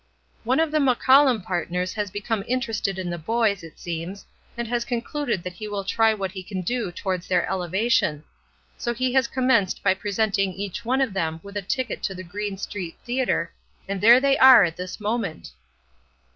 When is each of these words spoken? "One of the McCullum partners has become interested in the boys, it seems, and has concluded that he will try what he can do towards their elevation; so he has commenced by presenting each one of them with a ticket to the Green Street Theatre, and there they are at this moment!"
"One 0.43 0.59
of 0.59 0.71
the 0.71 0.79
McCullum 0.79 1.43
partners 1.43 1.93
has 1.93 2.09
become 2.09 2.43
interested 2.47 2.97
in 2.97 3.11
the 3.11 3.19
boys, 3.19 3.61
it 3.61 3.77
seems, 3.77 4.25
and 4.57 4.67
has 4.67 4.83
concluded 4.83 5.43
that 5.43 5.53
he 5.53 5.67
will 5.67 5.83
try 5.83 6.11
what 6.11 6.31
he 6.31 6.41
can 6.41 6.61
do 6.61 6.91
towards 6.91 7.27
their 7.27 7.47
elevation; 7.47 8.23
so 8.79 8.95
he 8.95 9.13
has 9.13 9.27
commenced 9.27 9.83
by 9.83 9.93
presenting 9.93 10.53
each 10.53 10.83
one 10.83 11.01
of 11.01 11.13
them 11.13 11.39
with 11.43 11.55
a 11.55 11.61
ticket 11.61 12.01
to 12.01 12.15
the 12.15 12.23
Green 12.23 12.57
Street 12.57 12.97
Theatre, 13.05 13.53
and 13.87 14.01
there 14.01 14.19
they 14.19 14.39
are 14.39 14.63
at 14.63 14.75
this 14.75 14.99
moment!" 14.99 15.51